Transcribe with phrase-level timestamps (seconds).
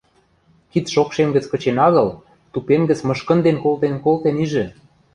[0.71, 2.09] Кид шокшем гӹц кычен агыл,
[2.51, 4.65] тупем гӹц мышкынден колтен-колтен ижӹ